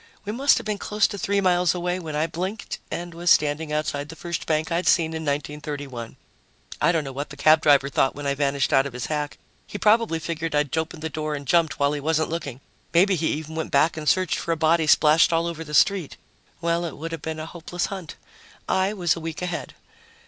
We 0.25 0.31
must 0.31 0.57
have 0.57 0.65
been 0.65 0.79
close 0.79 1.05
to 1.05 1.17
three 1.19 1.41
miles 1.41 1.75
away 1.75 1.99
when 1.99 2.15
I 2.15 2.25
blinked 2.25 2.79
and 2.89 3.13
was 3.13 3.29
standing 3.29 3.71
outside 3.71 4.09
the 4.09 4.15
first 4.15 4.47
bank 4.47 4.71
I'd 4.71 4.87
seen 4.87 5.13
in 5.13 5.21
1931. 5.21 6.15
I 6.81 6.91
don't 6.91 7.03
know 7.03 7.11
what 7.11 7.29
the 7.29 7.37
cab 7.37 7.61
driver 7.61 7.87
thought 7.87 8.15
when 8.15 8.25
I 8.25 8.33
vanished 8.33 8.73
out 8.73 8.87
of 8.87 8.93
his 8.93 9.05
hack. 9.05 9.37
He 9.67 9.77
probably 9.77 10.17
figured 10.17 10.55
I'd 10.55 10.75
opened 10.75 11.03
the 11.03 11.09
door 11.09 11.35
and 11.35 11.45
jumped 11.45 11.77
while 11.79 11.93
he 11.93 11.99
wasn't 11.99 12.29
looking. 12.29 12.61
Maybe 12.95 13.13
he 13.13 13.27
even 13.27 13.53
went 13.53 13.69
back 13.69 13.95
and 13.95 14.09
searched 14.09 14.39
for 14.39 14.51
a 14.51 14.57
body 14.57 14.87
splashed 14.87 15.31
all 15.31 15.45
over 15.45 15.63
the 15.63 15.75
street. 15.75 16.17
Well, 16.61 16.83
it 16.83 16.97
would 16.97 17.11
have 17.11 17.21
been 17.21 17.39
a 17.39 17.45
hopeless 17.45 17.85
hunt. 17.85 18.15
I 18.67 18.93
was 18.93 19.15
a 19.15 19.19
week 19.19 19.43
ahead. 19.43 19.75